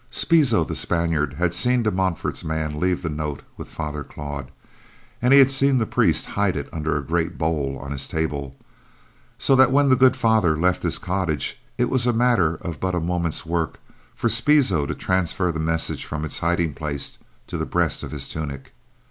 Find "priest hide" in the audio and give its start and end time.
5.85-6.57